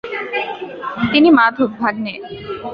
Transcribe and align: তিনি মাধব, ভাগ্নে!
তিনি 1.11 1.29
মাধব, 1.37 1.69
ভাগ্নে! 1.81 2.13